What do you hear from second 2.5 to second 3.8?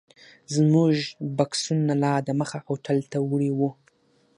هوټل ته وړي وو.